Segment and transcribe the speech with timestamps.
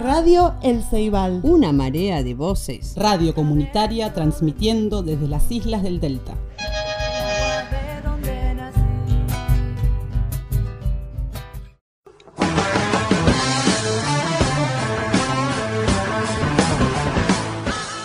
[0.00, 1.40] Radio El Ceibal.
[1.44, 2.94] Una marea de voces.
[2.96, 6.34] Radio comunitaria transmitiendo desde las islas del Delta.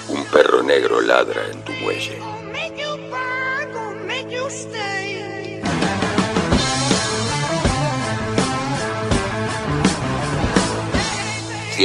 [0.09, 1.68] Un perro negro ladra en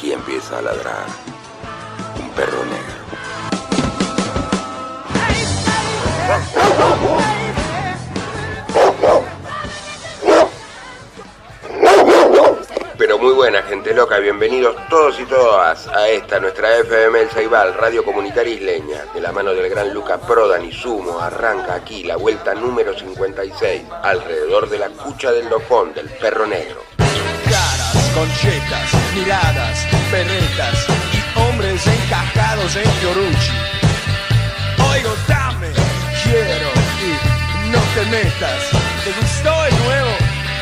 [0.00, 1.06] aquí empieza a ladrar
[2.18, 3.00] un perro negro.
[12.96, 17.74] Pero muy buena gente loca, bienvenidos todos y todas a esta nuestra FM El Ceibal,
[17.74, 22.16] Radio Comunitaria Isleña, de la mano del gran Luca Prodan y Sumo, arranca aquí la
[22.16, 26.89] vuelta número 56, alrededor de la cucha del lojón del perro negro.
[28.14, 33.52] Conchetas, miradas, perretas y hombres encajados en Fiorucci.
[34.90, 35.68] Oigo, dame,
[36.24, 36.70] quiero
[37.06, 38.62] y no te metas.
[39.04, 40.10] ¿Te gustó el nuevo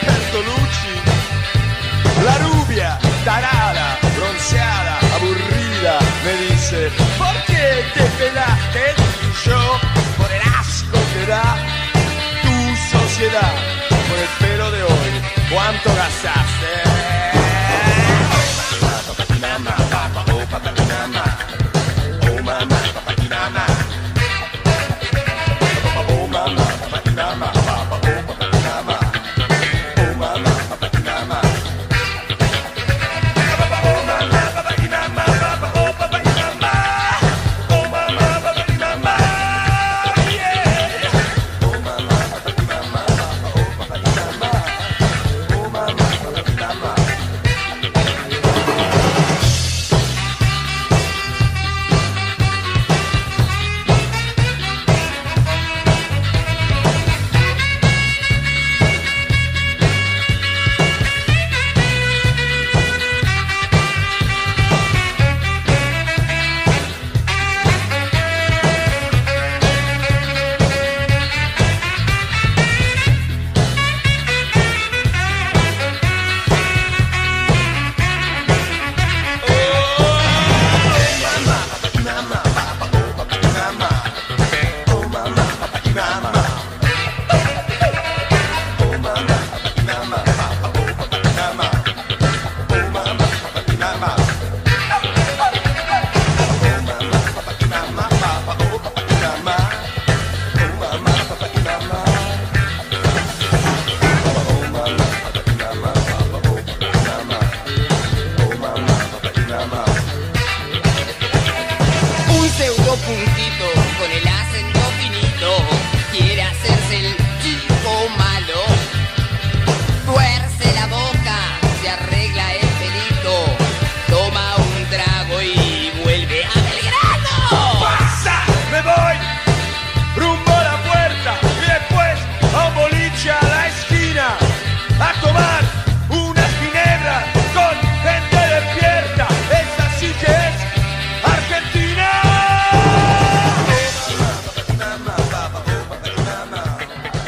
[0.06, 0.94] Bertolucci?
[2.24, 8.94] La rubia, tarada, bronceada, aburrida, me dice, ¿por qué te pelaste?
[9.22, 9.80] Y yo,
[10.16, 11.56] por el asco que da
[12.42, 13.54] tu sociedad,
[13.88, 15.97] por el pelo de hoy, ¿cuánto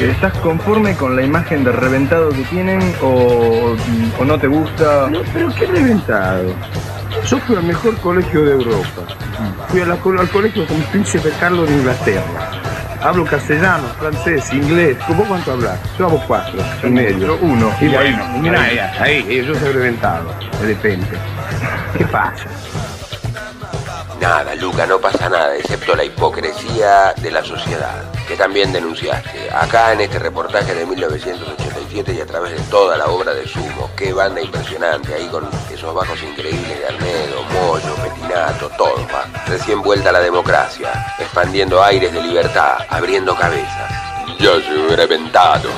[0.01, 3.77] ¿Estás conforme con la imagen de reventado que tienen o,
[4.19, 5.09] o no te gusta?
[5.11, 6.55] No, pero qué reventado.
[7.29, 9.03] Yo fui al mejor colegio de Europa.
[9.69, 12.51] Fui a la- al colegio con Príncipe Carlos de Inglaterra.
[13.03, 14.97] Hablo castellano, francés, inglés.
[15.07, 15.79] ¿Cómo cuánto hablas?
[15.99, 17.71] Yo hablo cuatro, y medio, uno.
[17.81, 21.17] Y bueno, mira ahí, ahí, yo soy reventado, de repente.
[21.97, 22.45] ¿Qué pasa?
[24.21, 29.49] Nada, Luca, no pasa nada, excepto la hipocresía de la sociedad, que también denunciaste.
[29.51, 33.91] Acá en este reportaje de 1987 y a través de toda la obra de Sumo.
[33.97, 39.25] Qué banda impresionante, ahí con esos bajos increíbles de Arnedo, Moyo, Petinato, todo, va.
[39.47, 43.91] Recién vuelta a la democracia, expandiendo aires de libertad, abriendo cabezas.
[44.39, 45.71] Yo soy reventado.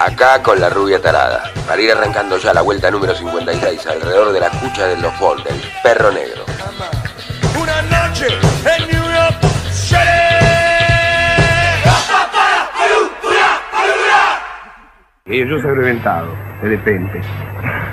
[0.00, 4.40] Acá con la rubia tarada, para ir arrancando ya la vuelta número 56 alrededor de
[4.40, 5.12] la cucha de los
[5.44, 6.44] del perro negro.
[7.60, 8.26] Una noche
[8.76, 9.46] en New York.
[15.28, 16.28] Y yo soy reventado,
[16.62, 17.20] de repente.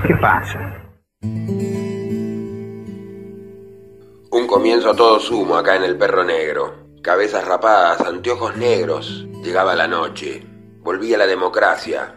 [0.06, 0.60] ¿Qué pasa?
[4.32, 6.76] Un comienzo a todo sumo acá en el perro negro.
[7.02, 9.26] Cabezas rapadas, anteojos negros.
[9.42, 10.53] Llegaba la noche.
[10.84, 12.14] Volvía la democracia.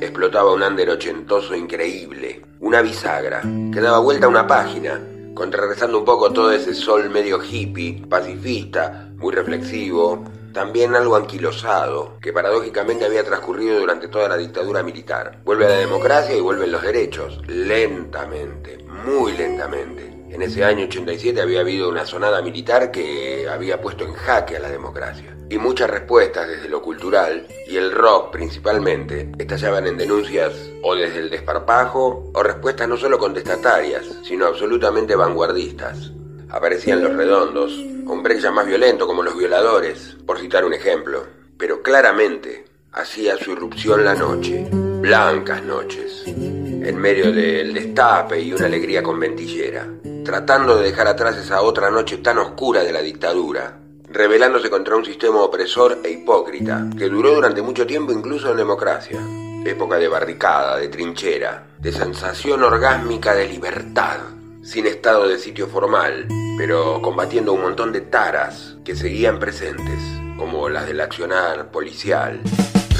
[0.00, 2.42] Explotaba un under ochentoso increíble.
[2.60, 4.98] Una bisagra que daba vuelta a una página,
[5.34, 10.24] contrarrestando un poco todo ese sol medio hippie, pacifista, muy reflexivo,
[10.54, 15.40] también algo anquilosado, que paradójicamente había transcurrido durante toda la dictadura militar.
[15.44, 20.15] Vuelve a la democracia y vuelven los derechos, lentamente, muy lentamente.
[20.30, 24.60] En ese año 87 había habido una sonada militar que había puesto en jaque a
[24.60, 25.36] la democracia.
[25.48, 30.52] Y muchas respuestas desde lo cultural, y el rock principalmente, estallaban en denuncias
[30.82, 36.10] o desde el desparpajo, o respuestas no solo contestatarias, sino absolutamente vanguardistas.
[36.50, 41.24] Aparecían los redondos, un brecha más violento como los violadores, por citar un ejemplo.
[41.56, 48.66] Pero claramente hacía su irrupción la noche, blancas noches, en medio del destape y una
[48.66, 49.88] alegría conventillera,
[50.26, 53.78] tratando de dejar atrás esa otra noche tan oscura de la dictadura,
[54.10, 59.20] rebelándose contra un sistema opresor e hipócrita, que duró durante mucho tiempo incluso en democracia.
[59.64, 64.18] Época de barricada, de trinchera, de sensación orgásmica de libertad,
[64.64, 66.26] sin estado de sitio formal,
[66.58, 70.00] pero combatiendo un montón de taras que seguían presentes,
[70.36, 72.40] como las del accionar policial,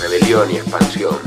[0.00, 1.18] rebelión y expansión,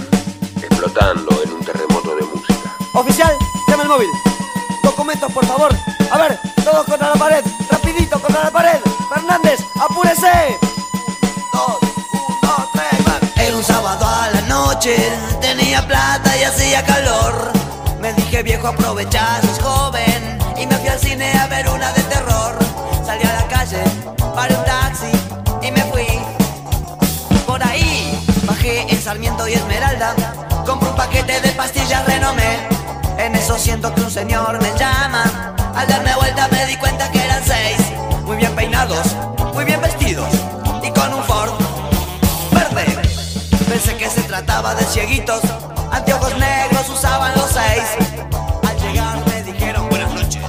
[0.64, 2.78] explotando en un terremoto de música.
[2.96, 3.36] Oficial,
[3.68, 4.39] llama el móvil.
[5.18, 5.76] Por favor.
[6.12, 7.44] A ver, todos contra la pared.
[7.72, 8.80] Rapidito, contra la pared.
[9.12, 10.32] Fernández, apúrese.
[11.52, 11.80] Dos,
[12.14, 13.42] uno, tres, va.
[13.42, 14.96] Era un sábado a la noche,
[15.42, 17.52] tenía plata y hacía calor.
[18.00, 22.04] Me dije viejo aprovechar, sos joven y me fui al cine a ver una de
[22.04, 22.56] terror.
[23.04, 23.84] Salí a la calle,
[24.36, 25.12] paré un taxi
[25.64, 26.08] y me fui.
[27.48, 30.14] Por ahí bajé en Sarmiento y Esmeralda,
[30.68, 32.79] compré un paquete de pastillas renomé.
[33.58, 35.54] Siento que un señor me llama.
[35.76, 37.78] Al darme vuelta me di cuenta que eran seis,
[38.24, 39.16] muy bien peinados,
[39.54, 40.30] muy bien vestidos
[40.82, 41.52] y con un Ford
[42.52, 42.86] verde.
[43.68, 45.42] Pensé que se trataba de cieguitos,
[45.92, 47.84] anteojos negros usaban los seis.
[48.68, 50.42] Al llegar me dijeron buenas noches.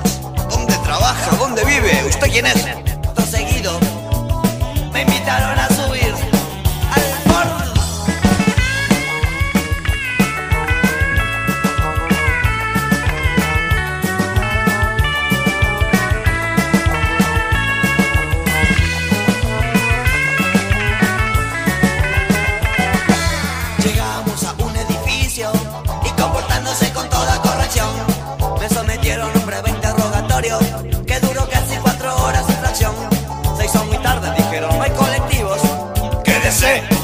[0.48, 1.36] ¿Dónde trabaja?
[1.36, 2.04] ¿Dónde vive?
[2.06, 2.79] ¿Usted quién es?
[36.50, 36.99] Say.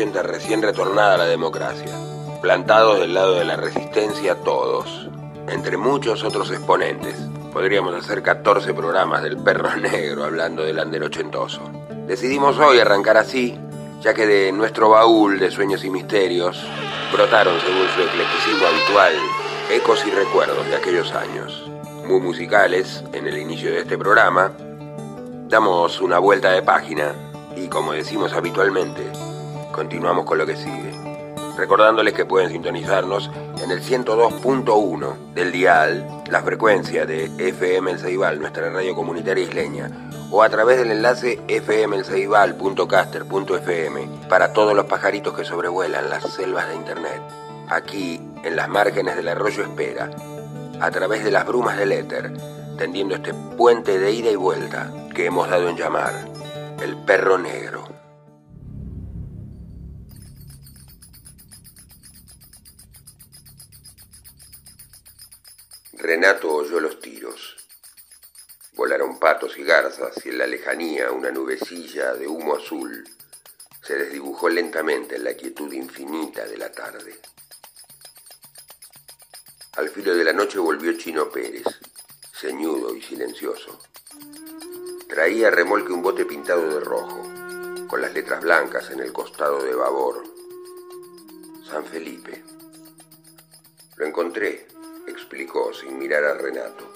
[0.00, 1.92] 80 recién retornada a la democracia.
[2.40, 5.10] Plantados del lado de la resistencia todos.
[5.46, 7.16] Entre muchos otros exponentes.
[7.52, 11.60] Podríamos hacer 14 programas del perro negro hablando del andero ochentoso.
[12.06, 13.58] Decidimos hoy arrancar así,
[14.00, 16.58] ya que de nuestro baúl de sueños y misterios
[17.12, 19.12] brotaron, según su eclecticismo habitual,
[19.70, 21.70] ecos y recuerdos de aquellos años.
[22.06, 24.50] Muy musicales en el inicio de este programa.
[25.50, 27.12] Damos una vuelta de página
[27.54, 29.02] y, como decimos habitualmente,
[29.80, 30.92] continuamos con lo que sigue.
[31.56, 33.30] Recordándoles que pueden sintonizarnos
[33.62, 39.90] en el 102.1 del dial, la frecuencia de FM El Ceibal, nuestra radio comunitaria isleña,
[40.30, 46.74] o a través del enlace fmelceibal.caster.fm para todos los pajaritos que sobrevuelan las selvas de
[46.74, 47.22] Internet.
[47.70, 50.10] Aquí, en las márgenes del arroyo Espera,
[50.78, 52.34] a través de las brumas del éter,
[52.76, 56.12] tendiendo este puente de ida y vuelta que hemos dado en llamar
[56.82, 57.99] el perro negro.
[66.00, 67.56] Renato oyó los tiros.
[68.72, 73.04] Volaron patos y garzas y en la lejanía una nubecilla de humo azul
[73.82, 77.20] se desdibujó lentamente en la quietud infinita de la tarde.
[79.76, 81.66] Al filo de la noche volvió Chino Pérez,
[82.32, 83.78] ceñudo y silencioso.
[85.06, 87.22] Traía remolque un bote pintado de rojo,
[87.88, 90.24] con las letras blancas en el costado de babor.
[91.68, 92.42] San Felipe.
[93.96, 94.66] Lo encontré,
[95.06, 96.92] explicó sin mirar a Renato.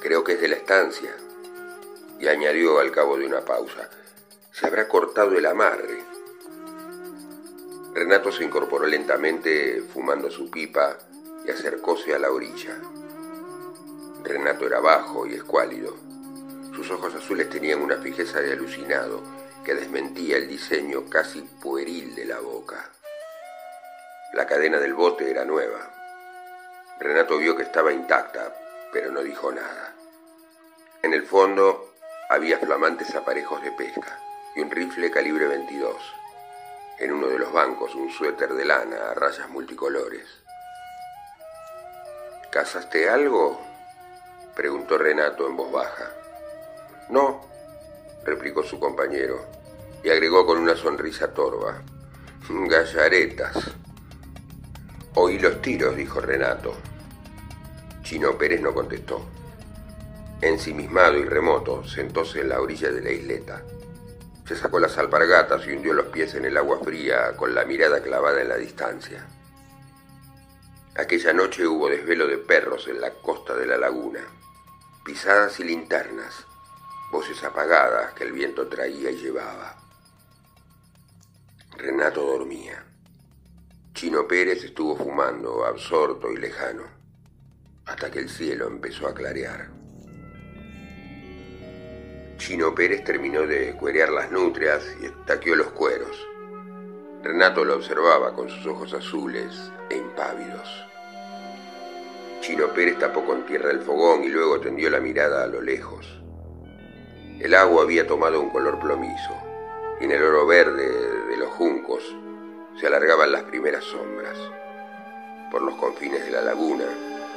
[0.00, 1.14] Creo que es de la estancia.
[2.18, 3.90] Y añadió al cabo de una pausa,
[4.52, 6.02] se habrá cortado el amarre.
[7.92, 10.98] Renato se incorporó lentamente, fumando su pipa,
[11.44, 12.80] y acercóse a la orilla.
[14.22, 15.96] Renato era bajo y escuálido.
[16.74, 19.22] Sus ojos azules tenían una fijeza de alucinado
[19.64, 22.90] que desmentía el diseño casi pueril de la boca.
[24.32, 25.93] La cadena del bote era nueva.
[26.98, 28.54] Renato vio que estaba intacta,
[28.92, 29.94] pero no dijo nada.
[31.02, 31.92] En el fondo
[32.28, 34.18] había flamantes aparejos de pesca
[34.54, 35.96] y un rifle calibre 22.
[36.98, 40.26] En uno de los bancos un suéter de lana a rayas multicolores.
[42.50, 43.60] ¿Casaste algo?
[44.54, 46.12] preguntó Renato en voz baja.
[47.08, 47.40] No,
[48.24, 49.44] replicó su compañero,
[50.04, 51.82] y agregó con una sonrisa torva.
[52.48, 53.56] Gallaretas.
[55.26, 56.74] Oí los tiros, dijo Renato.
[58.02, 59.24] Chino Pérez no contestó.
[60.42, 63.62] Ensimismado y remoto, sentóse en la orilla de la isleta.
[64.46, 68.02] Se sacó las alpargatas y hundió los pies en el agua fría con la mirada
[68.02, 69.26] clavada en la distancia.
[70.94, 74.20] Aquella noche hubo desvelo de perros en la costa de la laguna,
[75.06, 76.44] pisadas y linternas,
[77.10, 79.74] voces apagadas que el viento traía y llevaba.
[81.78, 82.84] Renato dormía.
[83.94, 86.82] Chino Pérez estuvo fumando, absorto y lejano,
[87.86, 89.68] hasta que el cielo empezó a clarear.
[92.36, 96.26] Chino Pérez terminó de cuerear las nutrias y estaqueó los cueros.
[97.22, 100.68] Renato lo observaba con sus ojos azules e impávidos.
[102.40, 106.20] Chino Pérez tapó con tierra el fogón y luego tendió la mirada a lo lejos.
[107.38, 109.34] El agua había tomado un color plomizo
[110.00, 110.88] y en el oro verde
[111.28, 112.02] de los juncos
[112.78, 114.36] se alargaban las primeras sombras.
[115.50, 116.84] Por los confines de la laguna,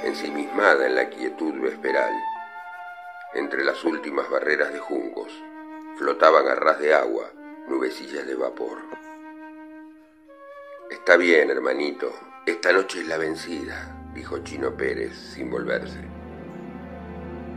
[0.03, 2.13] ensimismada en la quietud vesperal,
[3.33, 5.31] entre las últimas barreras de juncos,
[5.97, 7.29] flotaban a ras de agua
[7.67, 8.77] nubecillas de vapor.
[10.89, 12.13] Está bien, hermanito,
[12.45, 15.99] esta noche es la vencida, dijo Chino Pérez sin volverse.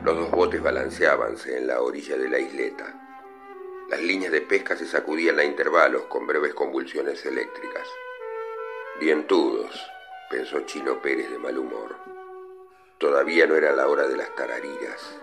[0.05, 3.00] Los dos botes balanceábanse en la orilla de la isleta.
[3.91, 7.89] Las líneas de pesca se sacudían a intervalos con breves convulsiones eléctricas.
[9.01, 9.85] Dientudos,
[10.31, 11.97] pensó Chino Pérez de mal humor.
[12.99, 15.19] Todavía no era la hora de las tarariras.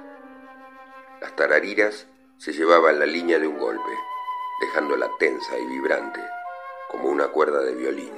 [1.22, 3.92] Las tarariras se llevaban la línea de un golpe,
[4.60, 6.20] dejándola tensa y vibrante,
[6.90, 8.12] como una cuerda de violín.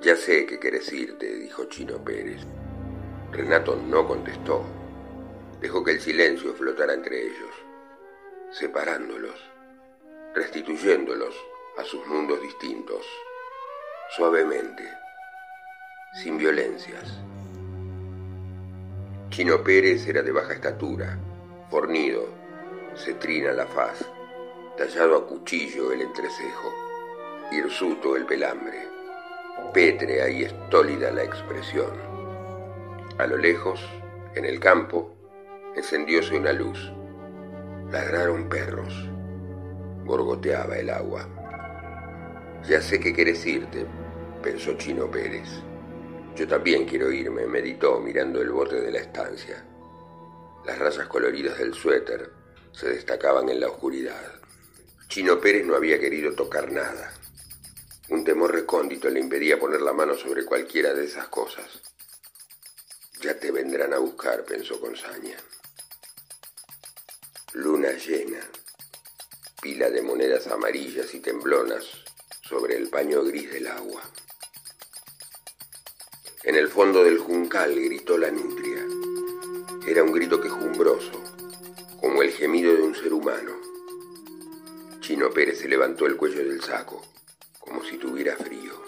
[0.00, 2.42] Ya sé qué querés irte, dijo Chino Pérez.
[3.32, 4.62] Renato no contestó.
[5.60, 7.50] Dejó que el silencio flotara entre ellos,
[8.52, 9.34] separándolos,
[10.34, 11.34] restituyéndolos
[11.78, 13.06] a sus mundos distintos,
[14.16, 14.84] suavemente,
[16.22, 17.18] sin violencias.
[19.30, 21.18] Chino Pérez era de baja estatura,
[21.70, 22.28] fornido,
[22.94, 24.04] cetrina la faz,
[24.76, 26.72] tallado a cuchillo el entrecejo,
[27.50, 28.92] hirsuto el pelambre
[29.72, 31.90] pétrea y estólida la expresión.
[33.18, 33.80] A lo lejos,
[34.34, 35.14] en el campo,
[35.74, 36.92] encendióse una luz.
[37.92, 39.06] Ladraron perros.
[40.06, 41.28] Gorgoteaba el agua.
[42.66, 43.84] Ya sé que querés irte,
[44.42, 45.46] pensó Chino Pérez.
[46.34, 49.62] Yo también quiero irme, meditó mirando el bote de la estancia.
[50.64, 52.30] Las rayas coloridas del suéter
[52.72, 54.40] se destacaban en la oscuridad.
[55.08, 57.12] Chino Pérez no había querido tocar nada.
[58.08, 61.82] Un temor recóndito le impedía poner la mano sobre cualquiera de esas cosas.
[63.20, 65.36] Ya te vendrán a buscar, pensó con saña.
[67.54, 68.40] Luna llena,
[69.60, 71.84] pila de monedas amarillas y temblonas
[72.48, 74.00] sobre el paño gris del agua.
[76.44, 78.86] En el fondo del juncal gritó la nutria.
[79.86, 81.12] Era un grito quejumbroso,
[82.00, 83.52] como el gemido de un ser humano.
[85.00, 87.04] Chino Pérez se levantó el cuello del saco,
[87.60, 88.82] como si tuviera frío.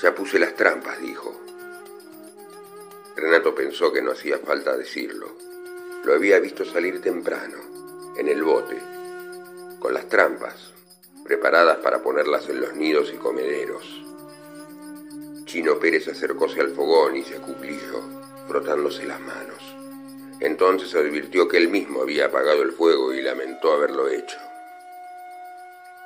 [0.00, 1.38] Ya puse las trampas, dijo.
[3.14, 5.51] Renato pensó que no hacía falta decirlo.
[6.04, 7.58] Lo había visto salir temprano,
[8.16, 8.76] en el bote,
[9.78, 10.72] con las trampas,
[11.22, 14.02] preparadas para ponerlas en los nidos y comederos.
[15.44, 18.02] Chino Pérez acercóse al fogón y se acuclilló,
[18.48, 19.62] frotándose las manos.
[20.40, 24.38] Entonces advirtió que él mismo había apagado el fuego y lamentó haberlo hecho.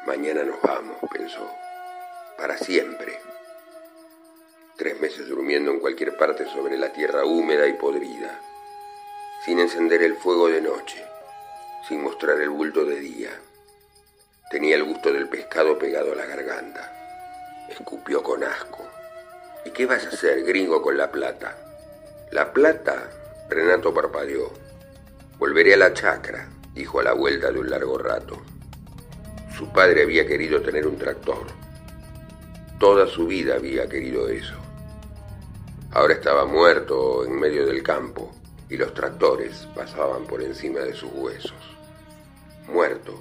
[0.07, 1.51] Mañana nos vamos, pensó,
[2.37, 3.19] para siempre.
[4.77, 8.39] Tres meses durmiendo en cualquier parte sobre la tierra húmeda y podrida
[9.45, 11.05] sin encender el fuego de noche,
[11.87, 13.31] sin mostrar el bulto de día.
[14.51, 16.93] Tenía el gusto del pescado pegado a la garganta.
[17.69, 18.85] Escupió con asco.
[19.65, 21.57] ¿Y qué vas a hacer, gringo, con la plata?
[22.31, 23.11] La plata,
[23.49, 24.53] Renato parpadeó.
[25.39, 28.41] Volveré a la chacra, dijo a la vuelta de un largo rato.
[29.57, 31.47] Su padre había querido tener un tractor.
[32.79, 34.55] Toda su vida había querido eso.
[35.93, 38.33] Ahora estaba muerto en medio del campo
[38.69, 41.77] y los tractores pasaban por encima de sus huesos.
[42.69, 43.21] Muerto,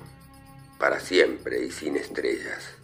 [0.80, 2.76] para siempre y sin estrellas.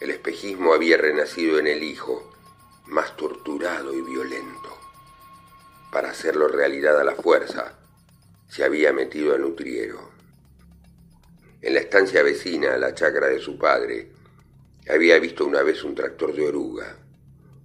[0.00, 2.32] El espejismo había renacido en el hijo,
[2.86, 4.78] más torturado y violento.
[5.92, 7.78] Para hacerlo realidad a la fuerza,
[8.48, 10.10] se había metido a Nutriero.
[11.60, 14.10] En la estancia vecina a la chacra de su padre,
[14.88, 16.96] había visto una vez un tractor de oruga,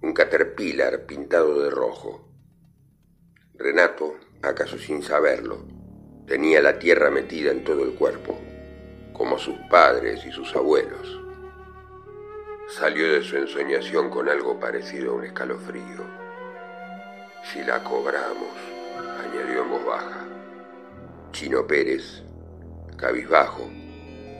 [0.02, 2.27] un caterpillar pintado de rojo,
[3.58, 5.58] Renato, acaso sin saberlo,
[6.28, 8.38] tenía la tierra metida en todo el cuerpo,
[9.12, 11.20] como sus padres y sus abuelos.
[12.68, 16.04] Salió de su ensoñación con algo parecido a un escalofrío.
[17.52, 18.54] Si la cobramos,
[19.24, 20.24] añadió en voz baja.
[21.32, 22.22] Chino Pérez,
[22.96, 23.68] cabizbajo,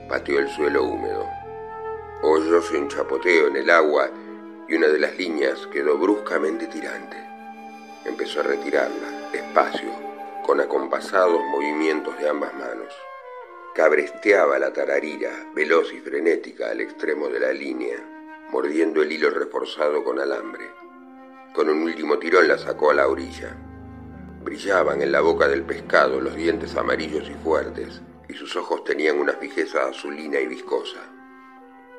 [0.07, 1.27] pateó el suelo húmedo.
[2.23, 4.09] Oyóse un chapoteo en el agua
[4.69, 7.28] y una de las líneas quedó bruscamente tirante.
[8.09, 9.91] Empezó a retirarla, despacio,
[10.43, 12.91] con acompasados movimientos de ambas manos.
[13.75, 17.97] Cabresteaba la tararira, veloz y frenética al extremo de la línea,
[18.49, 20.65] mordiendo el hilo reforzado con alambre.
[21.53, 23.55] Con un último tirón la sacó a la orilla.
[24.43, 29.19] Brillaban en la boca del pescado los dientes amarillos y fuertes, y sus ojos tenían
[29.19, 30.99] una fijeza azulina y viscosa.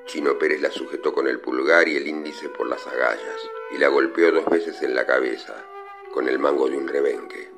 [0.07, 3.87] Chino Pérez la sujetó con el pulgar y el índice por las agallas, y la
[3.87, 5.55] golpeó dos veces en la cabeza,
[6.13, 7.51] con el mango de un rebenque.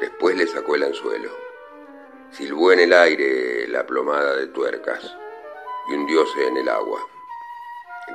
[0.00, 1.30] Después le sacó el anzuelo.
[2.30, 5.16] Silbó en el aire la plomada de tuercas
[5.88, 7.00] y hundióse en el agua.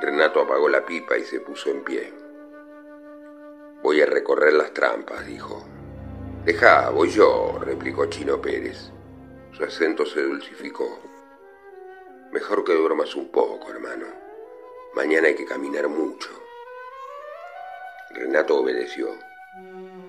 [0.00, 2.12] Renato apagó la pipa y se puso en pie.
[3.82, 5.64] Voy a recorrer las trampas, dijo.
[6.44, 8.90] Deja, voy yo, replicó Chino Pérez.
[9.52, 11.00] Su acento se dulcificó.
[12.30, 14.06] Mejor que duermas un poco, hermano.
[14.94, 16.30] Mañana hay que caminar mucho.
[18.10, 19.08] Renato obedeció.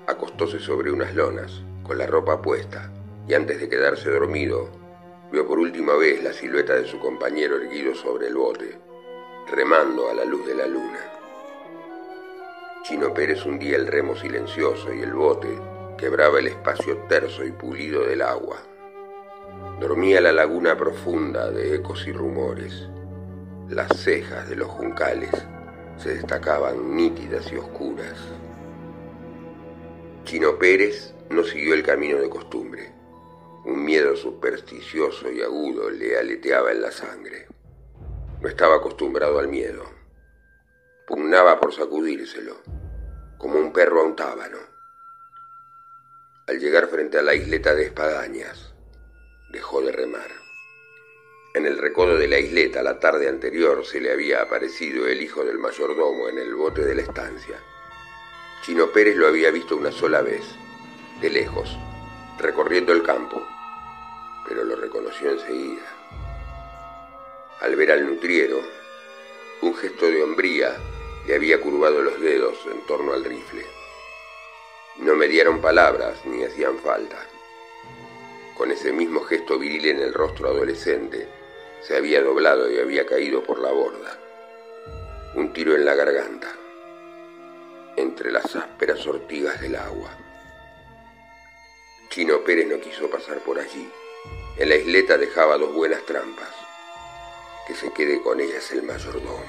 [0.07, 2.91] Acostóse sobre unas lonas, con la ropa puesta,
[3.27, 4.69] y antes de quedarse dormido,
[5.31, 8.79] vio por última vez la silueta de su compañero erguido sobre el bote,
[9.51, 10.99] remando a la luz de la luna.
[12.83, 15.49] Chino Pérez hundía el remo silencioso y el bote
[15.97, 18.57] quebraba el espacio terso y pulido del agua.
[19.79, 22.87] Dormía la laguna profunda de ecos y rumores.
[23.67, 25.31] Las cejas de los juncales
[25.97, 28.15] se destacaban nítidas y oscuras.
[30.27, 32.91] Chino Pérez no siguió el camino de costumbre.
[33.63, 37.47] Un miedo supersticioso y agudo le aleteaba en la sangre.
[38.41, 39.85] No estaba acostumbrado al miedo.
[41.07, 42.57] Pugnaba por sacudírselo,
[43.37, 44.57] como un perro a un tábano.
[46.45, 48.73] Al llegar frente a la isleta de espadañas,
[49.53, 50.29] dejó de remar.
[51.53, 55.45] En el recodo de la isleta la tarde anterior se le había aparecido el hijo
[55.45, 57.57] del mayordomo en el bote de la estancia.
[58.67, 60.43] Chino Pérez lo había visto una sola vez,
[61.21, 61.77] de lejos,
[62.37, 63.41] recorriendo el campo,
[64.45, 65.85] pero lo reconoció enseguida.
[67.61, 68.59] Al ver al nutriero,
[69.61, 70.75] un gesto de hombría
[71.25, 73.65] le había curvado los dedos en torno al rifle.
[74.97, 77.25] No me dieron palabras ni hacían falta.
[78.57, 81.25] Con ese mismo gesto viril en el rostro adolescente,
[81.79, 84.19] se había doblado y había caído por la borda.
[85.35, 86.53] Un tiro en la garganta,
[87.97, 90.15] entre las ásperas ortigas del agua.
[92.09, 93.89] Chino Pérez no quiso pasar por allí.
[94.57, 96.53] En la isleta dejaba dos buenas trampas.
[97.67, 99.43] Que se quede con ellas el mayordomo,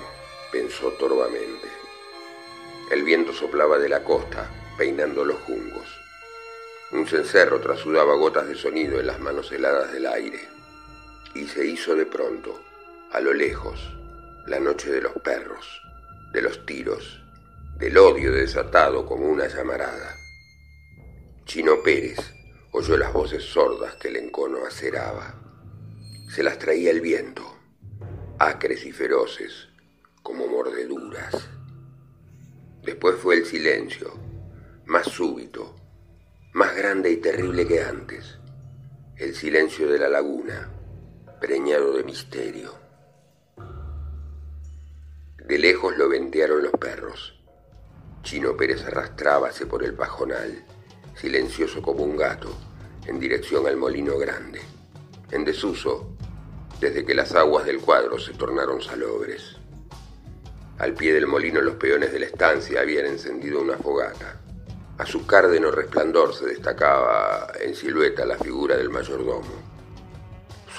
[0.51, 1.69] pensó torvamente.
[2.91, 5.87] El viento soplaba de la costa, peinando los jungos.
[6.91, 10.49] Un cencerro trasudaba gotas de sonido en las manos heladas del aire.
[11.35, 12.59] Y se hizo de pronto,
[13.13, 13.79] a lo lejos,
[14.47, 15.83] la noche de los perros,
[16.33, 17.21] de los tiros,
[17.79, 20.17] del odio desatado como una llamarada.
[21.45, 22.19] Chino Pérez
[22.73, 25.35] oyó las voces sordas que el encono aceraba.
[26.29, 27.43] Se las traía el viento,
[28.41, 29.69] acres y feroces,
[30.25, 31.49] como mordeduras.
[32.83, 34.13] Después fue el silencio,
[34.87, 35.77] más súbito,
[36.55, 38.39] más grande y terrible que antes,
[39.17, 40.69] el silencio de la laguna,
[41.41, 42.75] preñado de misterio.
[45.47, 47.38] De lejos lo ventearon los perros.
[48.23, 50.65] Chino Pérez arrastrábase por el pajonal,
[51.15, 52.55] silencioso como un gato,
[53.07, 54.61] en dirección al molino grande,
[55.31, 56.11] en desuso
[56.81, 59.57] desde que las aguas del cuadro se tornaron salobres.
[60.79, 64.41] Al pie del molino los peones de la estancia habían encendido una fogata.
[64.99, 69.55] A su cárdeno resplandor se destacaba en silueta la figura del mayordomo,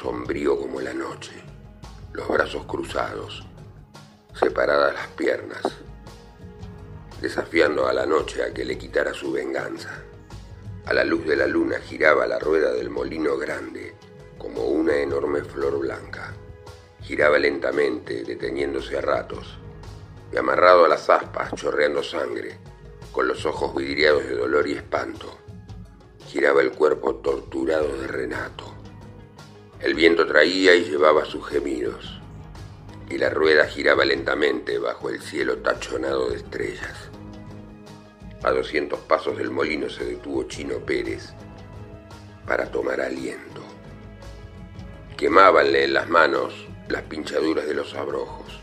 [0.01, 1.31] sombrío como la noche,
[2.13, 3.45] los brazos cruzados,
[4.33, 5.63] separadas las piernas,
[7.21, 10.03] desafiando a la noche a que le quitara su venganza.
[10.85, 13.95] A la luz de la luna giraba la rueda del molino grande,
[14.37, 16.33] como una enorme flor blanca.
[17.01, 19.57] Giraba lentamente, deteniéndose a ratos,
[20.31, 22.57] y amarrado a las aspas, chorreando sangre,
[23.11, 25.37] con los ojos vidriados de dolor y espanto,
[26.27, 28.73] giraba el cuerpo torturado de Renato.
[29.79, 32.19] El viento traía y llevaba sus gemidos,
[33.09, 37.08] y la rueda giraba lentamente bajo el cielo tachonado de estrellas.
[38.41, 41.33] A doscientos pasos del molino se detuvo Chino Pérez
[42.47, 43.61] para tomar aliento.
[45.17, 46.53] Quemábanle en las manos
[46.87, 48.61] las pinchaduras de los abrojos.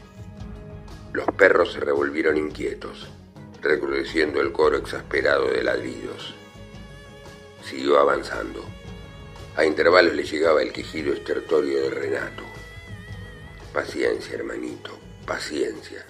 [1.12, 3.06] Los perros se revolvieron inquietos,
[3.60, 6.34] recrudeciendo el coro exasperado de ladridos.
[7.62, 8.64] Siguió avanzando.
[9.56, 12.44] A intervalos le llegaba el quejido estertorio de Renato.
[13.74, 16.06] Paciencia, hermanito, paciencia.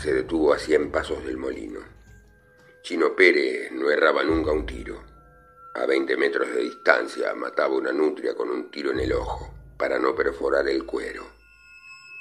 [0.00, 1.97] Se detuvo a cien pasos del molino.
[2.82, 5.02] Chino Pérez no erraba nunca un tiro.
[5.74, 9.98] A veinte metros de distancia mataba una nutria con un tiro en el ojo para
[9.98, 11.26] no perforar el cuero.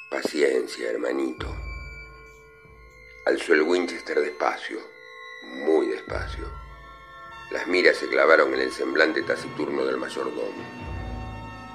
[0.10, 1.48] Paciencia, hermanito.
[3.26, 4.80] Alzó el Winchester despacio,
[5.44, 6.50] muy despacio.
[7.52, 10.66] Las miras se clavaron en el semblante taciturno del mayordomo.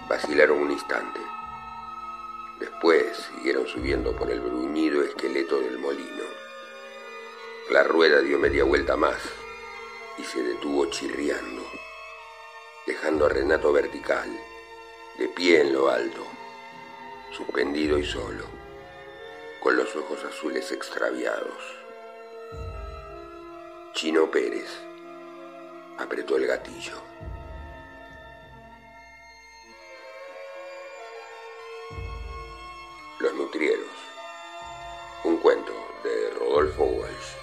[0.08, 1.20] Vacilaron un instante.
[2.58, 6.41] Después siguieron subiendo por el bruñido esqueleto del molino.
[7.70, 9.18] La rueda dio media vuelta más
[10.18, 11.62] y se detuvo chirriando,
[12.87, 14.29] dejando a Renato vertical,
[15.16, 16.27] de pie en lo alto,
[17.31, 18.44] suspendido y solo,
[19.61, 21.79] con los ojos azules extraviados.
[23.94, 24.68] Chino Pérez
[25.98, 27.01] apretó el gatillo.
[33.20, 33.87] Los Nutrieros.
[35.22, 35.72] Un cuento
[36.03, 37.41] de Rodolfo Walsh.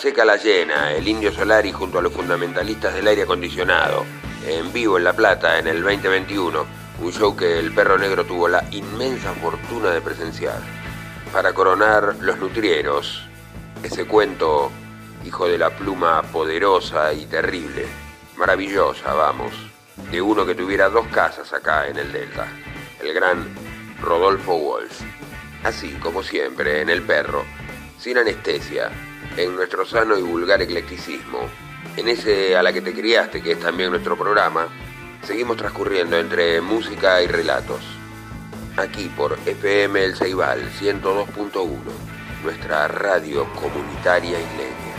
[0.00, 4.06] Seca la llena, el Indio Solari junto a los fundamentalistas del aire acondicionado,
[4.46, 6.64] en vivo en La Plata en el 2021,
[7.02, 10.58] un show que el perro negro tuvo la inmensa fortuna de presenciar.
[11.34, 13.28] Para coronar Los Nutrieros,
[13.82, 14.70] ese cuento,
[15.26, 17.84] hijo de la pluma poderosa y terrible,
[18.38, 19.52] maravillosa, vamos,
[20.10, 22.48] de uno que tuviera dos casas acá en el Delta,
[23.02, 23.54] el gran
[24.00, 25.02] Rodolfo Walsh.
[25.62, 27.44] Así como siempre, en El Perro,
[27.98, 28.90] sin anestesia,
[29.36, 31.40] en nuestro sano y vulgar eclecticismo,
[31.96, 34.68] en ese a la que te criaste, que es también nuestro programa,
[35.22, 37.80] seguimos transcurriendo entre música y relatos.
[38.76, 41.78] Aquí por FM El Ceibal 102.1,
[42.42, 44.38] nuestra radio comunitaria.
[44.38, 44.89] Nos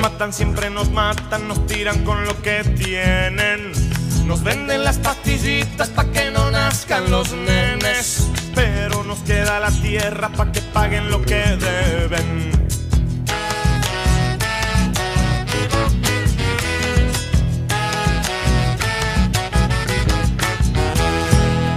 [0.00, 3.72] matan, siempre nos matan, nos tiran con lo que tienen.
[4.26, 8.26] Nos venden las pastillitas pa' que no nazcan los nenes.
[8.54, 12.50] Pero nos queda la tierra pa' que paguen lo que deben.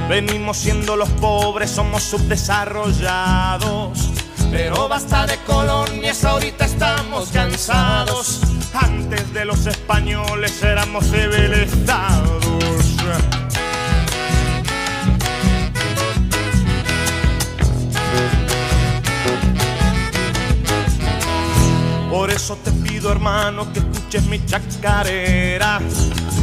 [0.09, 4.12] Venimos siendo los pobres, somos subdesarrollados.
[4.54, 8.39] Pero basta de colonias, ahorita estamos cansados.
[8.72, 12.45] Antes de los españoles éramos civilizados.
[22.12, 25.82] Por eso te pido, hermano, que escuches mi chacarera.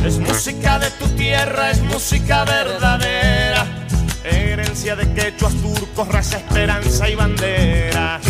[0.04, 3.79] Es música de tu tierra, es música verdadera.
[4.24, 8.20] Herencia de quechuas, turcos, raza, esperanza y bandera.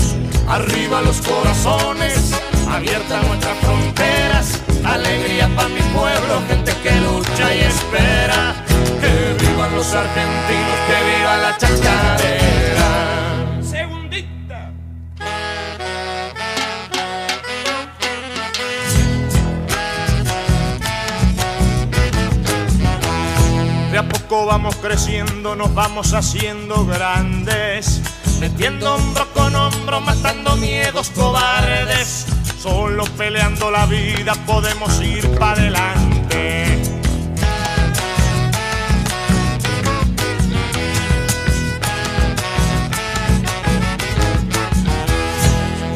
[0.48, 2.32] Arriba los corazones,
[2.68, 3.56] abiertas nuestras
[24.76, 28.00] creciendo, nos vamos haciendo grandes.
[28.40, 32.26] Metiendo hombro con hombro, matando miedos cobardes.
[32.62, 36.82] Solo peleando la vida podemos ir para adelante.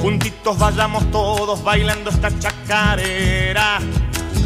[0.03, 3.79] Juntitos vayamos todos bailando esta chacarera.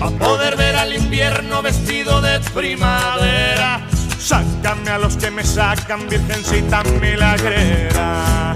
[0.01, 3.81] A poder ver al invierno vestido de primavera.
[4.29, 8.55] Sácame a los que me sacan, virgencita milagrera.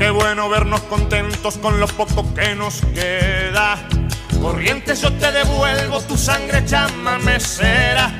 [0.00, 3.78] Qué bueno vernos contentos con lo poco que nos queda.
[4.42, 8.10] Corrientes yo te devuelvo tu sangre llama mesera.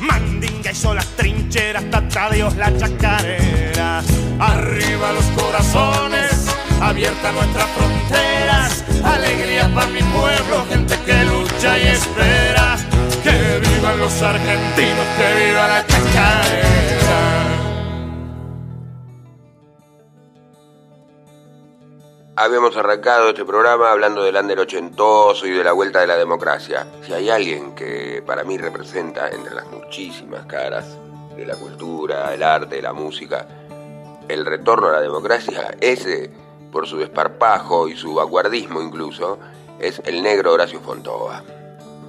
[0.00, 4.02] Mandinga hizo las trincheras, tata Dios la chacarera.
[4.38, 6.31] Arriba los corazones,
[6.82, 8.84] abiertas nuestras fronteras.
[9.04, 12.76] Alegría para mi pueblo, gente que lucha y espera.
[13.22, 16.72] Que vivan los argentinos, que viva la chacarera.
[22.34, 26.86] Habíamos arrancado este programa hablando del under ochentoso y de la vuelta de la democracia.
[27.06, 30.96] Si hay alguien que para mí representa entre las muchísimas caras
[31.36, 33.46] de la cultura, el arte, la música,
[34.28, 36.30] el retorno a la democracia, ese,
[36.72, 39.38] por su desparpajo y su vanguardismo incluso,
[39.78, 41.42] es el negro Horacio Fontova.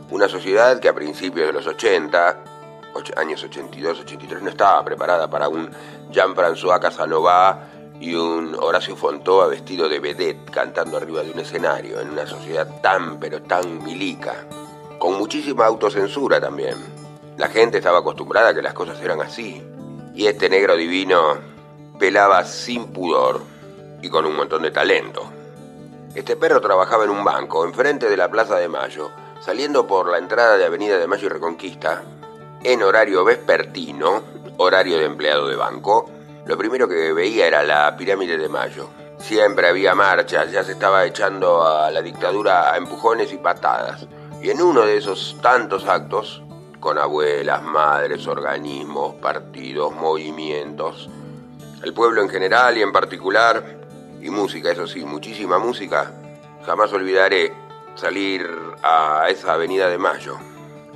[0.10, 2.40] Una sociedad que a principios de los 80,
[2.94, 5.70] och- años 82, 83, no estaba preparada para un
[6.12, 7.68] Jean-François Casanova
[8.00, 12.68] y un Horacio Fontova vestido de vedette cantando arriba de un escenario en una sociedad
[12.82, 14.46] tan pero tan milica,
[15.00, 16.76] con muchísima autocensura también.
[17.38, 19.62] La gente estaba acostumbrada a que las cosas eran así,
[20.14, 21.38] y este negro divino
[21.98, 23.42] pelaba sin pudor
[24.04, 25.24] y con un montón de talento.
[26.14, 30.18] Este perro trabajaba en un banco enfrente de la Plaza de Mayo, saliendo por la
[30.18, 32.04] entrada de Avenida de Mayo y Reconquista,
[32.64, 34.22] en horario vespertino,
[34.58, 36.10] horario de empleado de banco,
[36.46, 38.90] lo primero que veía era la pirámide de Mayo.
[39.20, 44.06] Siempre había marchas, ya se estaba echando a la dictadura a empujones y patadas.
[44.42, 46.44] Y en uno de esos tantos actos,
[46.82, 51.10] con abuelas, madres, organismos, partidos, movimientos,
[51.82, 53.83] el pueblo en general y en particular,
[54.24, 56.12] y música, eso sí, muchísima música,
[56.66, 57.52] jamás olvidaré
[57.96, 58.50] salir
[58.82, 60.38] a esa avenida de Mayo,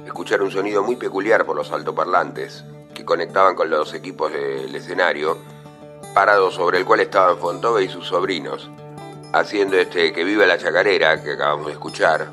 [0.05, 2.63] escuchar un sonido muy peculiar por los altoparlantes
[2.93, 5.37] que conectaban con los equipos del escenario,
[6.13, 8.71] parado sobre el cual estaban Fontove y sus sobrinos,
[9.33, 12.29] haciendo este que vive la chacarera que acabamos de escuchar,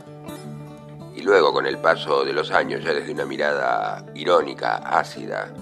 [1.16, 5.52] y luego con el paso de los años, ya desde una mirada irónica, ácida,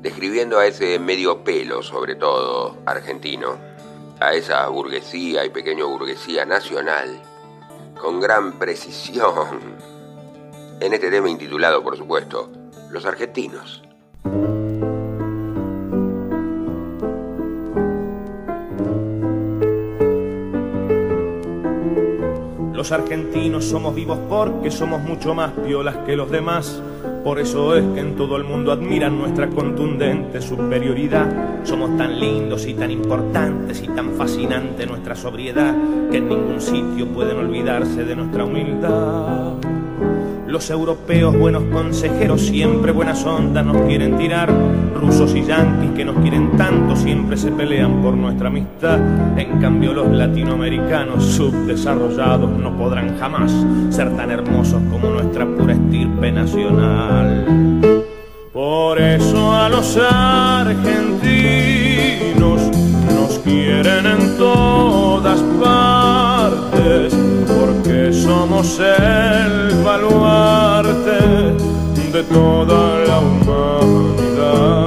[0.00, 3.69] describiendo a ese medio pelo, sobre todo argentino,
[4.20, 7.20] a esa burguesía y pequeño burguesía nacional,
[7.98, 9.76] con gran precisión,
[10.80, 12.50] en este tema intitulado, por supuesto,
[12.90, 13.82] Los Argentinos.
[22.80, 26.82] Los argentinos somos vivos porque somos mucho más piolas que los demás.
[27.22, 31.60] Por eso es que en todo el mundo admiran nuestra contundente superioridad.
[31.62, 35.76] Somos tan lindos y tan importantes y tan fascinante nuestra sobriedad
[36.10, 39.79] que en ningún sitio pueden olvidarse de nuestra humildad.
[40.50, 44.52] Los europeos, buenos consejeros, siempre buenas ondas nos quieren tirar.
[45.00, 48.98] Rusos y yanquis que nos quieren tanto, siempre se pelean por nuestra amistad.
[49.38, 53.52] En cambio, los latinoamericanos subdesarrollados no podrán jamás
[53.90, 57.46] ser tan hermosos como nuestra pura estirpe nacional.
[58.52, 61.30] Por eso a los argentinos
[63.14, 67.14] nos quieren en todas partes
[67.46, 69.19] porque somos el
[72.12, 74.86] de toda la humanidad.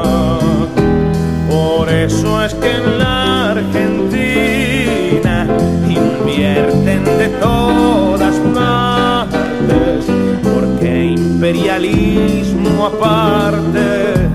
[1.49, 5.47] Por eso es que en la Argentina
[5.87, 10.05] invierten de todas partes,
[10.53, 14.27] porque imperialismo aparte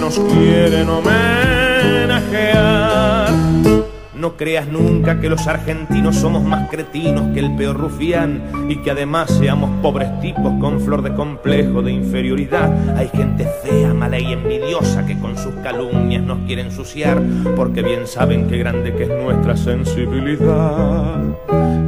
[0.00, 1.55] nos quieren homenajear.
[4.26, 8.90] No creas nunca que los argentinos somos más cretinos que el peor rufián y que
[8.90, 12.96] además seamos pobres tipos con flor de complejo de inferioridad.
[12.96, 17.22] Hay gente fea, mala y envidiosa que con sus calumnias nos quiere ensuciar
[17.54, 21.20] porque bien saben qué grande que es nuestra sensibilidad.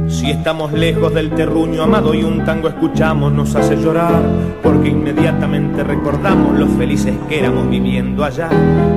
[0.07, 4.21] Si estamos lejos del terruño amado y un tango escuchamos nos hace llorar
[4.63, 8.49] porque inmediatamente recordamos lo felices que éramos viviendo allá,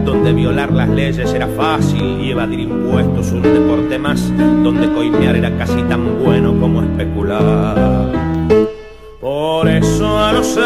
[0.04, 5.56] donde violar las leyes era fácil y evadir impuestos un deporte más, donde coimear era
[5.56, 8.12] casi tan bueno como especular.
[9.20, 10.58] Por eso a los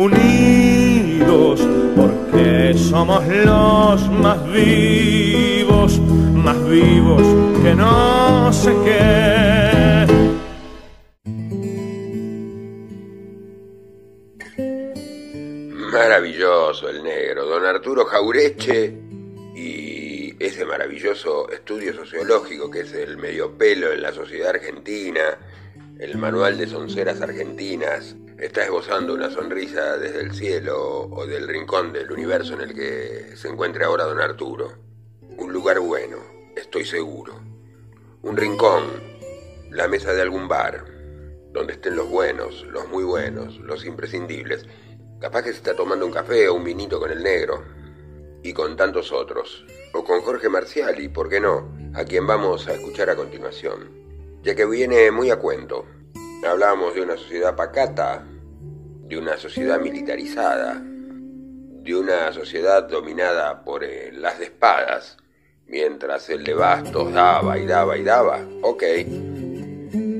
[0.00, 1.60] unidos,
[1.94, 7.22] porque somos los más vivos, más vivos
[7.62, 10.06] que no sé qué.
[15.92, 18.94] Maravilloso el negro, don Arturo Jaureche
[19.54, 25.36] y ese maravilloso estudio sociológico que es el medio pelo en la sociedad argentina,
[26.00, 31.92] el manual de sonceras argentinas, está esbozando una sonrisa desde el cielo o del rincón
[31.92, 34.78] del universo en el que se encuentra ahora don Arturo.
[35.36, 36.16] Un lugar bueno,
[36.56, 37.38] estoy seguro.
[38.22, 38.84] Un rincón,
[39.70, 40.86] la mesa de algún bar,
[41.52, 44.64] donde estén los buenos, los muy buenos, los imprescindibles.
[45.20, 47.62] Capaz que se está tomando un café o un vinito con el negro.
[48.42, 49.66] Y con tantos otros.
[49.92, 54.09] O con Jorge Marcial y, por qué no, a quien vamos a escuchar a continuación.
[54.42, 55.84] Ya que viene muy a cuento.
[56.46, 58.24] Hablábamos de una sociedad pacata,
[59.06, 65.18] de una sociedad militarizada, de una sociedad dominada por eh, las de espadas,
[65.66, 68.40] mientras el de bastos daba y daba y daba.
[68.62, 68.82] Ok.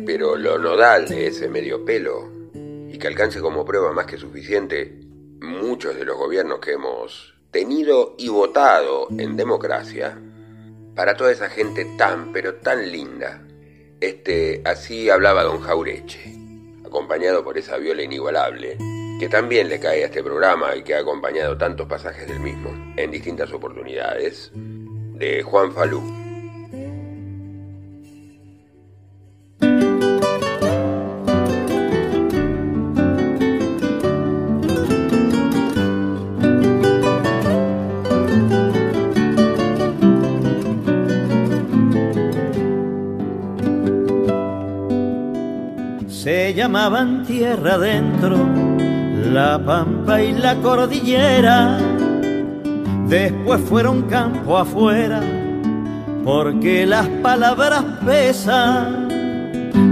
[0.04, 5.00] Pero lo nodal de ese medio pelo y que alcance como prueba más que suficiente
[5.40, 10.18] muchos de los gobiernos que hemos tenido y votado en democracia,
[10.94, 13.42] para toda esa gente tan, pero tan linda.
[14.00, 16.34] Este, así hablaba don Jaureche,
[16.86, 18.78] acompañado por esa viola inigualable,
[19.20, 22.70] que también le cae a este programa y que ha acompañado tantos pasajes del mismo,
[22.96, 26.29] en distintas oportunidades, de Juan Falú.
[46.60, 48.36] Llamaban tierra adentro,
[49.32, 51.78] la pampa y la cordillera,
[53.08, 55.22] después fueron campo afuera,
[56.22, 59.08] porque las palabras pesan,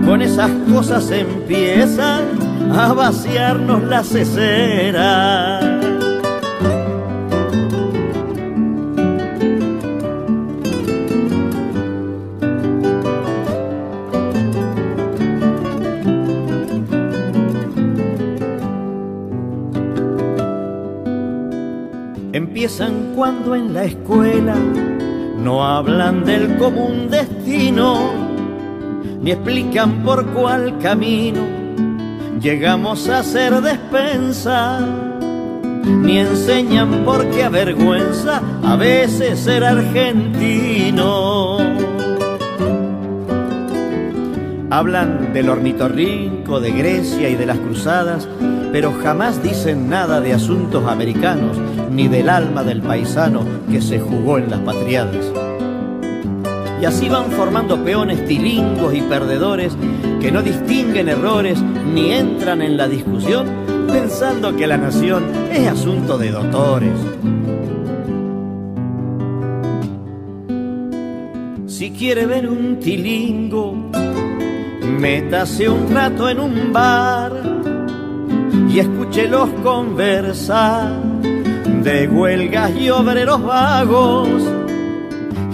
[0.05, 2.25] con esas cosas empiezan
[2.71, 5.78] a vaciarnos la cesera.
[23.19, 28.13] Cuando en la escuela no hablan del común destino,
[29.21, 31.41] ni explican por cuál camino
[32.41, 34.79] llegamos a ser despensa,
[35.85, 41.59] ni enseñan por qué avergüenza a veces ser argentino.
[44.71, 48.29] Hablan del ornitorrinco, de Grecia y de las cruzadas,
[48.71, 51.59] pero jamás dicen nada de asuntos americanos,
[51.99, 55.33] ni del alma del paisano que se jugó en las patriadas.
[56.81, 59.77] Y así van formando peones tilingos y perdedores
[60.21, 61.61] que no distinguen errores
[61.93, 63.49] ni entran en la discusión
[63.89, 66.93] pensando que la nación es asunto de doctores.
[71.67, 73.75] Si quiere ver un tilingo,
[75.01, 77.33] métase un rato en un bar
[78.71, 81.08] y escúchelos conversar
[81.83, 84.29] de huelgas y obreros vagos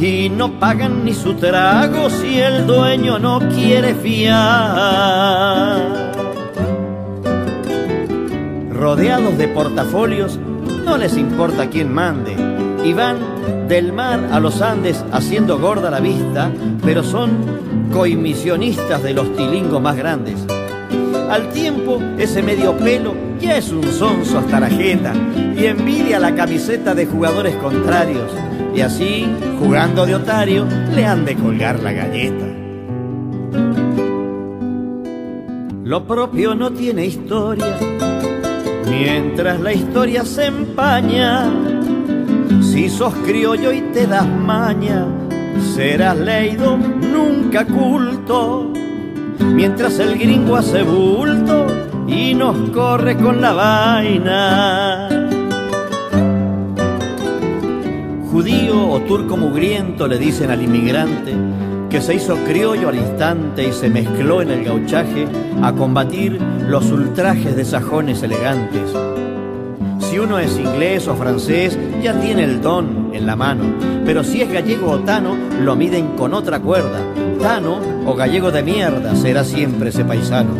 [0.00, 5.78] y no pagan ni su trago si el dueño no quiere fiar.
[8.72, 10.38] Rodeados de portafolios,
[10.84, 12.36] no les importa quién mande
[12.84, 13.18] y van
[13.68, 16.50] del mar a los Andes haciendo gorda la vista,
[16.84, 17.30] pero son
[17.92, 20.44] coimisionistas de los tilingos más grandes.
[21.30, 23.14] Al tiempo, ese medio pelo
[23.44, 25.12] ya es un sonso hasta la jeta
[25.56, 28.30] y envidia la camiseta de jugadores contrarios.
[28.74, 29.26] Y así,
[29.58, 32.46] jugando de otario, le han de colgar la galleta.
[35.84, 37.76] Lo propio no tiene historia,
[38.88, 41.50] mientras la historia se empaña.
[42.62, 45.06] Si sos criollo y te das maña,
[45.74, 48.72] serás leído, nunca culto.
[49.38, 55.08] Mientras el gringo hace bulto y nos corre con la vaina.
[58.30, 61.32] Judío o turco mugriento le dicen al inmigrante
[61.88, 65.28] que se hizo criollo al instante y se mezcló en el gauchaje
[65.62, 68.90] a combatir los ultrajes de sajones elegantes.
[70.00, 73.64] Si uno es inglés o francés, ya tiene el don en la mano,
[74.04, 77.00] pero si es gallego o tano, lo miden con otra cuerda.
[77.40, 80.52] Tano o gallego de mierda será siempre ese paisano.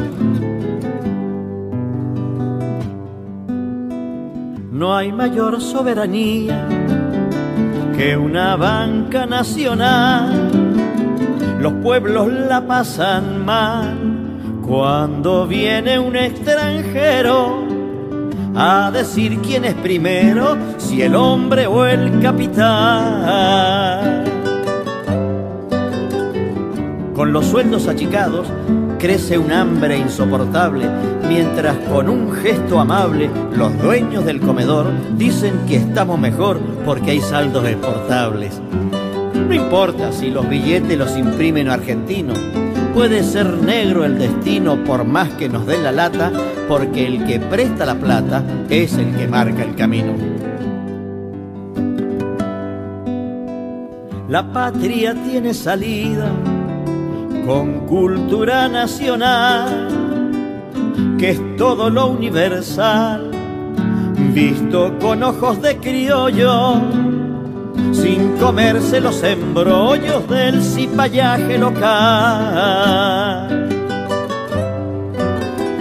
[4.85, 6.69] No hay mayor soberanía
[7.97, 10.51] que una banca nacional.
[11.59, 13.97] Los pueblos la pasan mal
[14.61, 17.65] cuando viene un extranjero
[18.55, 24.25] a decir quién es primero, si el hombre o el capital.
[27.15, 28.47] Con los sueldos achicados
[29.05, 30.89] crece un hambre insoportable,
[31.29, 34.87] mientras con un gesto amable los dueños del comedor
[35.19, 38.59] dicen que estamos mejor porque hay saldos exportables.
[39.47, 42.39] No importa si los billetes los imprimen argentinos,
[42.95, 46.33] puede ser negro el destino por más que nos den la lata,
[46.67, 50.15] porque el que presta la plata es el que marca el camino.
[54.31, 56.33] La patria tiene salida
[57.47, 59.89] con cultura nacional,
[61.19, 63.31] que es todo lo universal,
[64.33, 66.81] visto con ojos de criollo,
[67.93, 71.85] sin comerse los embrollos del cipallaje local.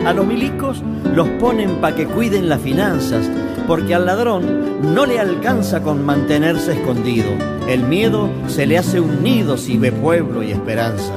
[0.05, 0.83] A los milicos
[1.15, 3.29] los ponen pa' que cuiden las finanzas,
[3.67, 7.29] porque al ladrón no le alcanza con mantenerse escondido.
[7.69, 11.13] El miedo se le hace un nido si ve pueblo y esperanza.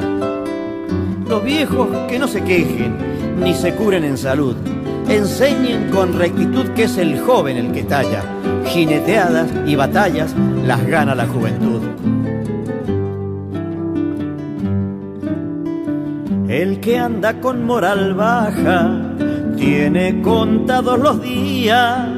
[1.29, 2.97] Los viejos que no se quejen
[3.41, 4.55] ni se curen en salud,
[5.09, 8.23] enseñen con rectitud que es el joven el que talla.
[8.67, 11.83] Jineteadas y batallas las gana la juventud.
[16.49, 18.91] El que anda con moral baja
[19.57, 22.09] tiene contados los días,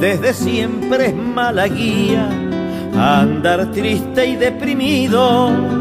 [0.00, 2.28] desde siempre es mala guía,
[2.96, 5.79] andar triste y deprimido.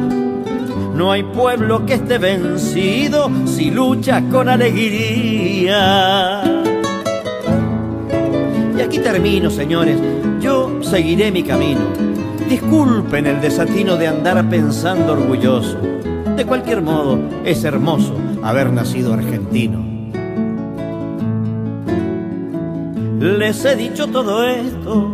[0.99, 6.43] No hay pueblo que esté vencido si lucha con alegría.
[8.77, 9.97] Y aquí termino, señores.
[10.41, 11.79] Yo seguiré mi camino.
[12.49, 15.77] Disculpen el desatino de andar pensando orgulloso.
[16.35, 19.81] De cualquier modo, es hermoso haber nacido argentino.
[23.21, 25.13] Les he dicho todo esto,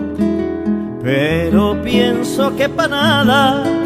[1.03, 3.84] pero pienso que para nada,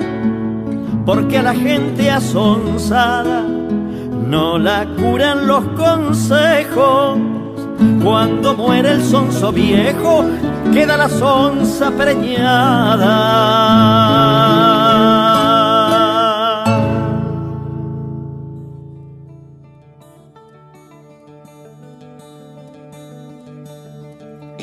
[1.09, 7.17] porque a la gente asonsada no la curan los consejos.
[8.03, 10.23] Cuando muere el sonso viejo,
[10.71, 12.99] queda la sonza preñada.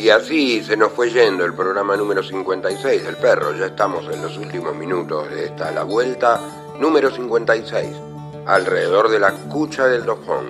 [0.07, 3.57] Y así se nos fue yendo el programa número 56 del perro.
[3.57, 6.41] Ya estamos en los últimos minutos de esta La Vuelta
[6.79, 7.89] número 56,
[8.47, 10.47] alrededor de la cucha del dojón.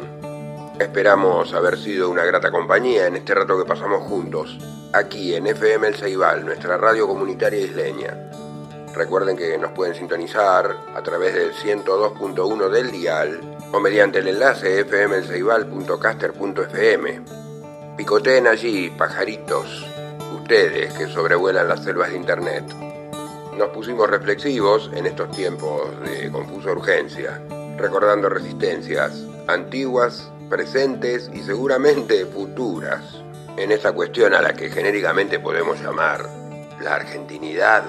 [0.78, 4.58] Esperamos haber sido una grata compañía en este rato que pasamos juntos,
[4.92, 8.30] aquí en FM El Ceibal, nuestra radio comunitaria isleña.
[8.94, 13.40] Recuerden que nos pueden sintonizar a través del 102.1 del dial
[13.72, 17.45] o mediante el enlace fmelceibal.caster.fm.
[17.96, 19.86] Picoteen allí, pajaritos,
[20.34, 22.64] ustedes que sobrevuelan las selvas de Internet.
[23.56, 27.40] Nos pusimos reflexivos en estos tiempos de confusa urgencia,
[27.78, 33.00] recordando resistencias antiguas, presentes y seguramente futuras
[33.56, 36.28] en esa cuestión a la que genéricamente podemos llamar
[36.82, 37.82] la argentinidad,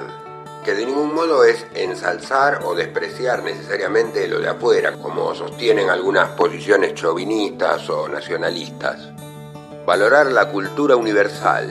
[0.64, 6.30] que de ningún modo es ensalzar o despreciar necesariamente lo de afuera, como sostienen algunas
[6.30, 9.12] posiciones chauvinistas o nacionalistas.
[9.88, 11.66] Valorar la cultura universal,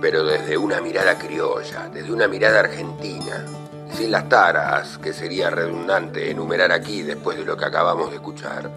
[0.00, 3.46] pero desde una mirada criolla, desde una mirada argentina,
[3.92, 8.68] sin las taras que sería redundante enumerar aquí después de lo que acabamos de escuchar.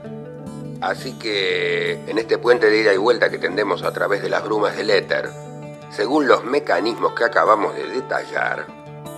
[0.81, 4.43] Así que en este puente de ida y vuelta que tendemos a través de las
[4.43, 5.31] brumas del éter,
[5.89, 8.67] según los mecanismos que acabamos de detallar,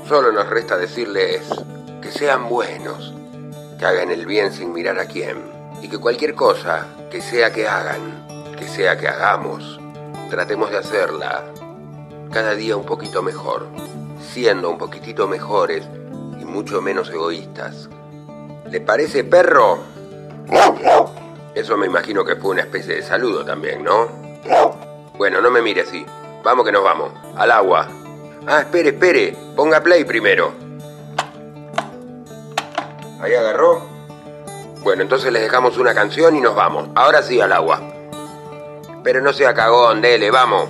[0.07, 1.41] solo nos resta decirles
[2.01, 3.13] que sean buenos,
[3.77, 5.43] que hagan el bien sin mirar a quién,
[5.81, 8.24] y que cualquier cosa que sea que hagan,
[8.55, 9.79] que sea que hagamos,
[10.29, 11.43] tratemos de hacerla
[12.31, 13.67] cada día un poquito mejor,
[14.19, 15.87] siendo un poquitito mejores
[16.39, 17.89] y mucho menos egoístas.
[18.69, 19.79] ¿Le parece perro?
[21.53, 24.07] Eso me imagino que fue una especie de saludo también, ¿no?
[25.17, 26.05] Bueno, no me mire así.
[26.43, 27.11] Vamos que nos vamos.
[27.35, 27.87] Al agua.
[28.45, 29.35] Ah, espere, espere.
[29.55, 30.51] Ponga play primero.
[33.21, 33.81] ¿Ahí agarró?
[34.83, 36.89] Bueno, entonces les dejamos una canción y nos vamos.
[36.95, 37.94] Ahora sí al agua.
[39.05, 40.67] Pero no sea cagón, dele, vamos.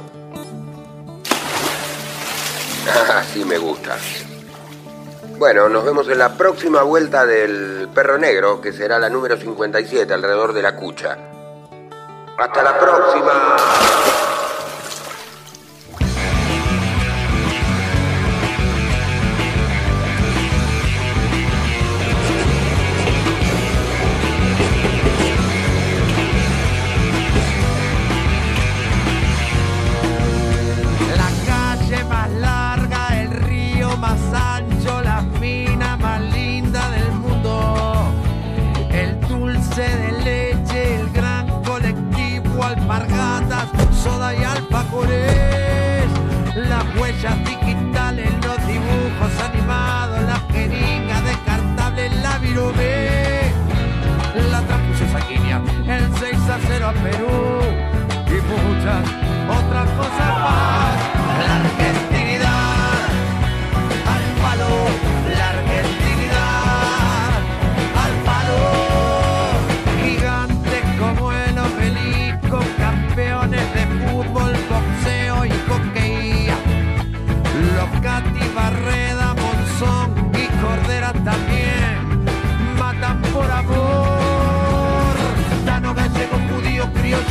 [3.15, 3.95] Así me gusta.
[5.37, 10.13] Bueno, nos vemos en la próxima vuelta del Perro Negro, que será la número 57
[10.13, 11.17] alrededor de la cucha.
[12.37, 13.55] Hasta la próxima.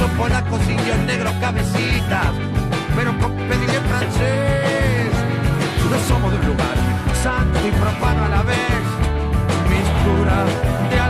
[0.05, 2.33] Criollo, polacos, indios, negros, cabecitas,
[2.97, 5.11] pero con pediré francés.
[5.91, 6.75] No somos de un lugar,
[7.23, 8.85] santo y profano a la vez,
[9.71, 10.45] mistura
[10.91, 11.01] de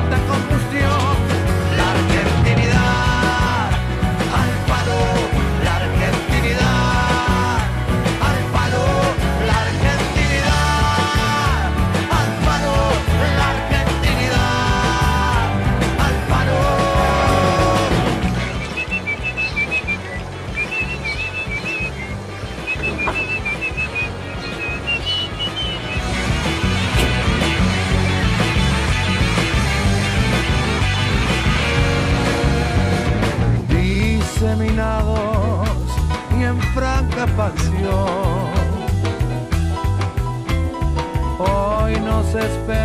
[42.45, 42.84] has been.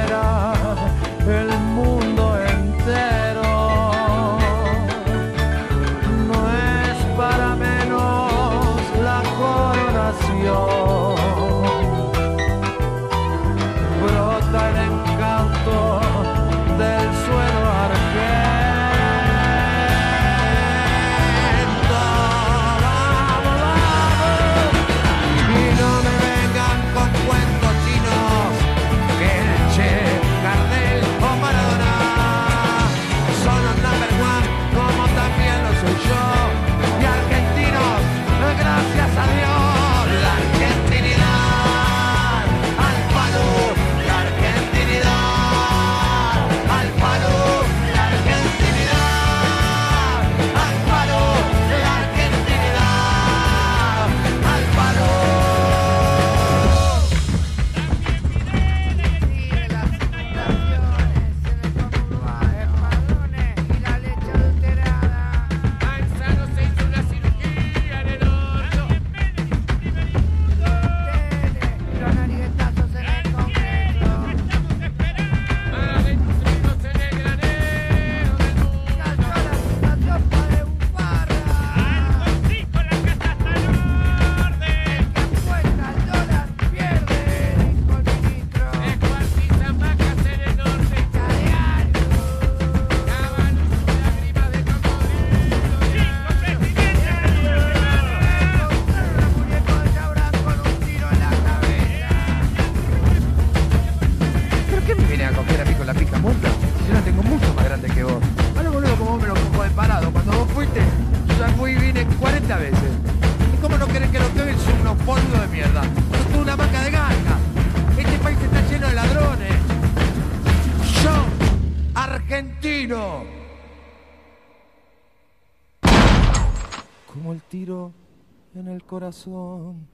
[129.10, 129.88] Corazón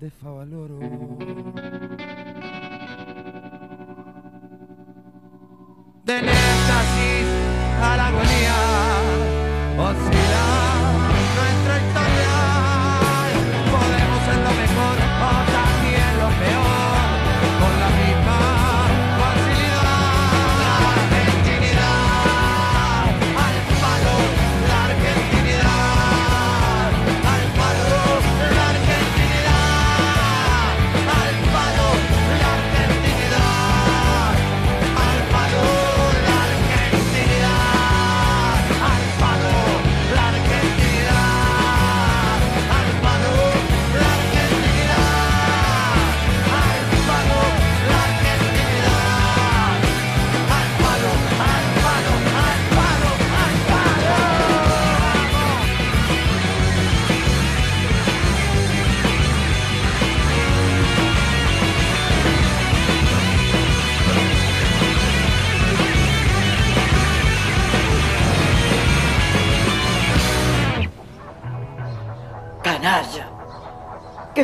[0.00, 0.78] de Favaloro.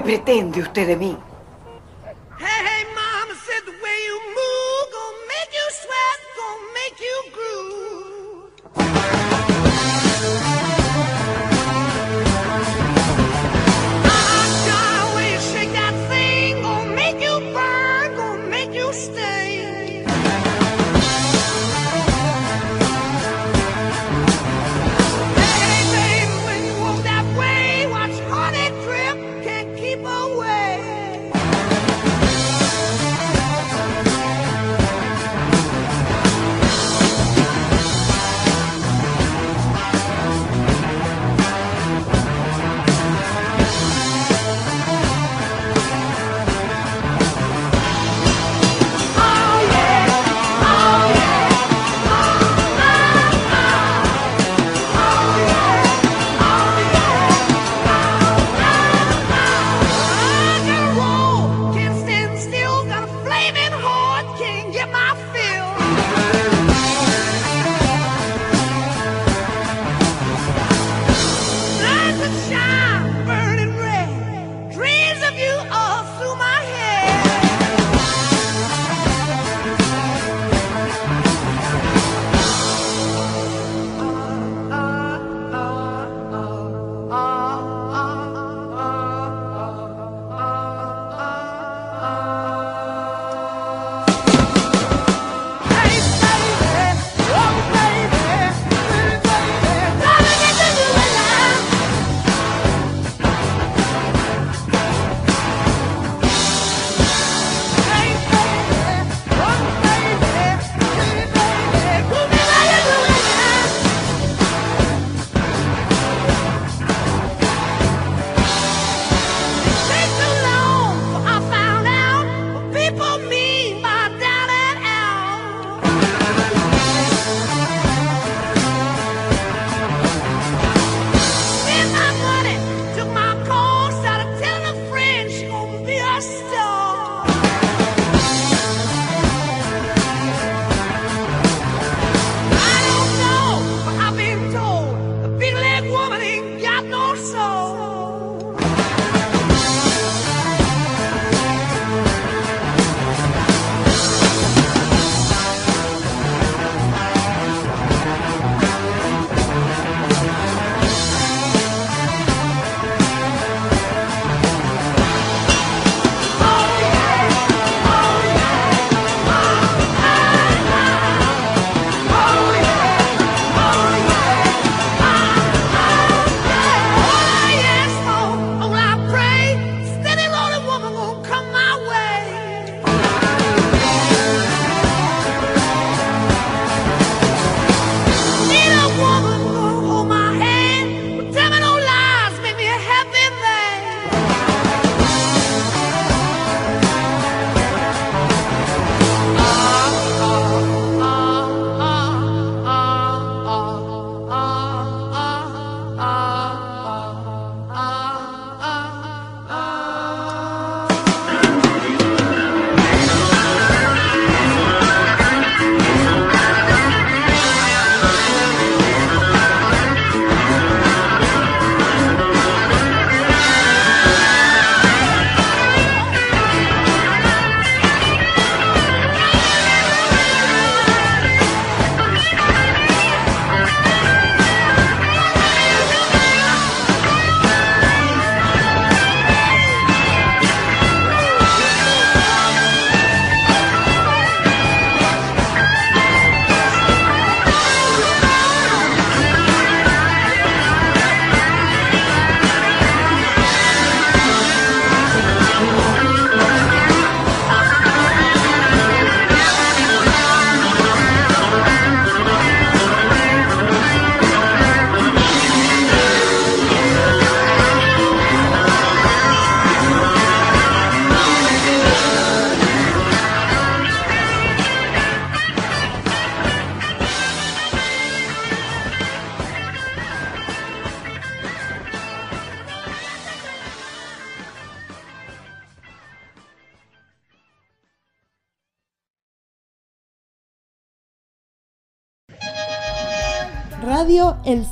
[0.01, 1.17] Pretende usted de mí?